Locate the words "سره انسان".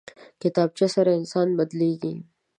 0.95-1.47